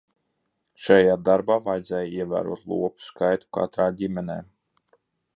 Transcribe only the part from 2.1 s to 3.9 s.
ievērot lopu skaitu katrā